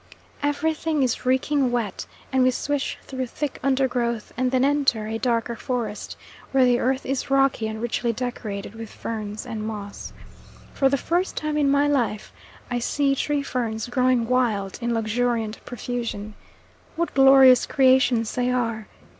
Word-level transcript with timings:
Everything 0.41 1.03
is 1.03 1.27
reeking 1.27 1.69
wet, 1.71 2.07
and 2.33 2.41
we 2.41 2.49
swish 2.49 2.97
through 3.03 3.27
thick 3.27 3.59
undergrowth 3.61 4.33
and 4.35 4.49
then 4.49 4.65
enter 4.65 5.05
a 5.05 5.19
darker 5.19 5.55
forest 5.55 6.17
where 6.51 6.65
the 6.65 6.79
earth 6.79 7.05
is 7.05 7.29
rocky 7.29 7.67
and 7.67 7.79
richly 7.83 8.11
decorated 8.11 8.73
with 8.73 8.89
ferns 8.89 9.45
and 9.45 9.61
moss. 9.67 10.11
For 10.73 10.89
the 10.89 10.97
first 10.97 11.37
time 11.37 11.55
in 11.55 11.69
my 11.69 11.87
life 11.87 12.33
I 12.71 12.79
see 12.79 13.13
tree 13.13 13.43
ferns 13.43 13.89
growing 13.89 14.27
wild 14.27 14.79
in 14.81 14.91
luxuriant 14.91 15.63
profusion. 15.65 16.33
What 16.95 17.13
glorious 17.13 17.67
creations 17.67 18.33
they 18.33 18.49
are! 18.49 18.87